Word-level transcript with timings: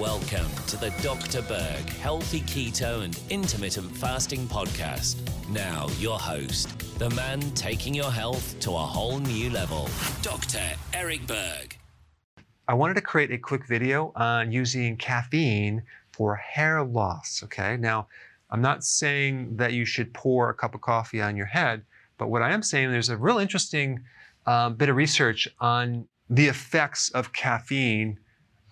Welcome 0.00 0.48
to 0.68 0.78
the 0.78 0.88
Dr. 1.02 1.42
Berg 1.42 1.86
Healthy 1.90 2.40
Keto 2.40 3.04
and 3.04 3.20
Intermittent 3.28 3.94
Fasting 3.94 4.46
Podcast. 4.46 5.18
Now, 5.50 5.88
your 5.98 6.18
host, 6.18 6.98
the 6.98 7.10
man 7.10 7.42
taking 7.50 7.94
your 7.94 8.10
health 8.10 8.58
to 8.60 8.70
a 8.70 8.78
whole 8.78 9.18
new 9.18 9.50
level, 9.50 9.90
Dr. 10.22 10.62
Eric 10.94 11.26
Berg. 11.26 11.76
I 12.66 12.72
wanted 12.72 12.94
to 12.94 13.02
create 13.02 13.30
a 13.30 13.36
quick 13.36 13.66
video 13.66 14.10
on 14.16 14.50
using 14.50 14.96
caffeine 14.96 15.82
for 16.12 16.34
hair 16.34 16.82
loss. 16.82 17.42
Okay, 17.44 17.76
now 17.76 18.08
I'm 18.48 18.62
not 18.62 18.84
saying 18.84 19.58
that 19.58 19.74
you 19.74 19.84
should 19.84 20.14
pour 20.14 20.48
a 20.48 20.54
cup 20.54 20.74
of 20.74 20.80
coffee 20.80 21.20
on 21.20 21.36
your 21.36 21.44
head, 21.44 21.82
but 22.16 22.28
what 22.28 22.40
I 22.40 22.52
am 22.52 22.62
saying 22.62 22.90
there's 22.90 23.10
a 23.10 23.18
real 23.18 23.36
interesting 23.36 24.00
um, 24.46 24.76
bit 24.76 24.88
of 24.88 24.96
research 24.96 25.46
on 25.60 26.08
the 26.30 26.46
effects 26.46 27.10
of 27.10 27.34
caffeine 27.34 28.18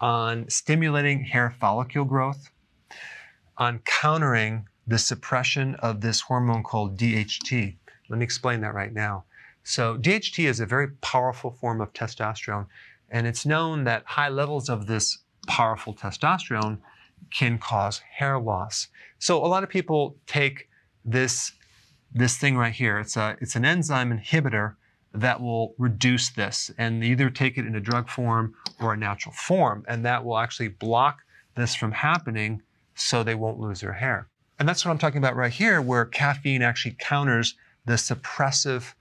on 0.01 0.49
stimulating 0.49 1.25
hair 1.25 1.51
follicle 1.51 2.05
growth, 2.05 2.51
on 3.57 3.81
countering 3.85 4.69
the 4.87 4.99
suppression 4.99 5.75
of 5.77 6.01
this 6.01 6.23
hormone 6.23 6.63
called 6.63 6.97
DHT. 6.97 7.77
Let 8.09 8.19
me 8.19 8.25
explain 8.25 8.61
that 8.63 8.75
right 8.75 8.93
now. 8.93 9.25
So, 9.63 9.99
DHT 9.99 10.49
is 10.49 10.61
a 10.61 10.67
very 10.67 10.89
powerful 11.03 11.51
form 11.51 11.83
of 11.83 11.93
testosterone, 11.93 12.67
and 13.11 13.27
it's 13.27 13.45
known 13.45 13.85
that 13.85 14.03
high 14.07 14.31
levels 14.31 14.71
of 14.71 14.87
this 14.87 15.19
powerful 15.47 15.93
testosterone 15.93 16.79
can 17.31 17.59
cause 17.59 17.99
hair 17.99 18.39
loss. 18.39 18.89
So, 19.19 19.45
a 19.45 19.47
lot 19.47 19.63
of 19.63 19.69
people 19.69 20.17
take 20.27 20.71
this, 21.05 21.53
this 22.15 22.39
thing 22.39 22.57
right 22.57 22.73
here. 22.73 22.99
It's, 22.99 23.17
a, 23.17 23.37
it's 23.43 23.57
an 23.57 23.67
enzyme 23.67 24.19
inhibitor 24.19 24.77
that 25.21 25.41
will 25.41 25.75
reduce 25.79 26.31
this 26.31 26.71
and 26.79 27.03
either 27.03 27.31
take 27.31 27.59
it 27.59 27.67
in 27.67 27.75
a 27.75 27.81
drug 27.81 28.09
form 28.09 28.55
or 28.81 28.93
a 28.93 28.97
natural 28.97 29.35
form. 29.35 29.85
And 29.89 30.05
that 30.05 30.25
will 30.25 30.39
actually 30.39 30.69
block 30.69 31.21
this 31.55 31.75
from 31.75 31.93
happening 31.93 32.63
so 32.95 33.23
they 33.23 33.35
won't 33.35 33.59
lose 33.59 33.81
their 33.81 33.93
hair. 33.93 34.29
And 34.59 34.69
that's 34.69 34.85
what 34.85 34.91
I'm 34.91 34.99
talking 34.99 35.19
about 35.19 35.37
right 35.37 35.53
here, 35.53 35.81
where 35.81 36.05
caffeine 36.05 36.63
actually 36.63 36.97
counters 36.99 37.55
the 37.85 37.95
suppressive 37.95 38.95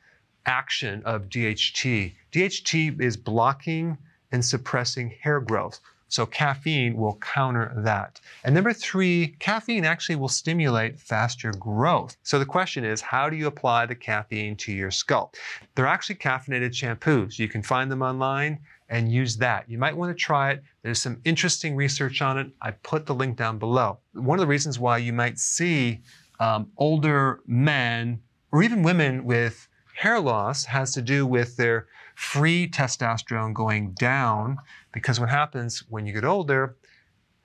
action 0.45 1.01
of 1.03 1.23
DHT. 1.23 2.13
DHT 2.31 3.01
is 3.01 3.17
blocking 3.17 3.97
and 4.31 4.43
suppressing 4.43 5.13
hair 5.21 5.39
growth. 5.39 5.79
So 6.09 6.25
caffeine 6.25 6.95
will 6.95 7.17
counter 7.17 7.73
that. 7.77 8.19
And 8.43 8.55
number 8.55 8.73
three, 8.73 9.35
caffeine 9.39 9.85
actually 9.85 10.15
will 10.15 10.29
stimulate 10.29 10.99
faster 10.99 11.51
growth. 11.51 12.17
So 12.23 12.39
the 12.39 12.45
question 12.45 12.83
is, 12.83 13.01
how 13.01 13.29
do 13.29 13.35
you 13.35 13.47
apply 13.47 13.85
the 13.85 13.95
caffeine 13.95 14.55
to 14.57 14.71
your 14.71 14.91
scalp? 14.91 15.35
They're 15.75 15.87
actually 15.87 16.15
caffeinated 16.15 16.71
shampoos. 16.71 17.37
You 17.37 17.47
can 17.47 17.61
find 17.61 17.91
them 17.91 18.01
online 18.01 18.59
and 18.89 19.11
use 19.11 19.35
that. 19.37 19.69
You 19.69 19.77
might 19.77 19.95
want 19.95 20.17
to 20.17 20.23
try 20.23 20.51
it. 20.51 20.63
There's 20.81 21.01
some 21.01 21.19
interesting 21.25 21.75
research 21.75 22.21
on 22.21 22.37
it. 22.37 22.47
I 22.61 22.71
put 22.71 23.05
the 23.05 23.15
link 23.15 23.37
down 23.37 23.59
below. 23.59 23.99
One 24.13 24.39
of 24.39 24.41
the 24.41 24.47
reasons 24.47 24.79
why 24.79 24.99
you 24.99 25.11
might 25.11 25.37
see 25.37 26.01
um, 26.39 26.71
older 26.77 27.41
men 27.45 28.21
or 28.51 28.63
even 28.63 28.83
women 28.83 29.25
with 29.25 29.67
hair 29.97 30.19
loss 30.19 30.63
has 30.65 30.93
to 30.93 31.01
do 31.01 31.25
with 31.25 31.57
their 31.57 31.87
free 32.13 32.69
testosterone 32.69 33.51
going 33.51 33.93
down 33.93 34.57
because 34.91 35.19
what 35.19 35.29
happens 35.29 35.83
when 35.89 36.05
you 36.05 36.13
get 36.13 36.23
older, 36.23 36.77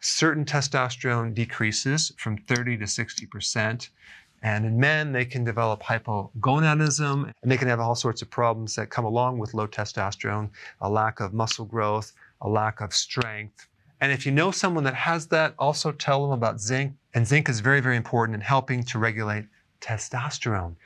certain 0.00 0.44
testosterone 0.44 1.32
decreases 1.32 2.12
from 2.18 2.36
30 2.36 2.76
to 2.76 2.84
60%. 2.84 3.88
And 4.42 4.66
in 4.66 4.78
men, 4.78 5.12
they 5.12 5.24
can 5.24 5.44
develop 5.44 5.82
hypogonadism 5.82 7.32
and 7.42 7.50
they 7.50 7.56
can 7.56 7.68
have 7.68 7.80
all 7.80 7.94
sorts 7.94 8.20
of 8.20 8.28
problems 8.28 8.74
that 8.74 8.90
come 8.90 9.06
along 9.06 9.38
with 9.38 9.54
low 9.54 9.66
testosterone, 9.66 10.50
a 10.82 10.90
lack 10.90 11.20
of 11.20 11.32
muscle 11.32 11.64
growth, 11.64 12.12
a 12.42 12.48
lack 12.48 12.82
of 12.82 12.92
strength. 12.92 13.66
And 14.02 14.12
if 14.12 14.26
you 14.26 14.32
know 14.32 14.50
someone 14.50 14.84
that 14.84 14.94
has 14.94 15.26
that, 15.28 15.54
also 15.58 15.90
tell 15.90 16.22
them 16.22 16.32
about 16.32 16.60
zinc. 16.60 16.92
And 17.14 17.26
zinc 17.26 17.48
is 17.48 17.60
very, 17.60 17.80
very 17.80 17.96
important 17.96 18.34
in 18.34 18.42
helping 18.42 18.82
to 18.84 18.98
regulate 18.98 19.46
testosterone. 19.80 20.74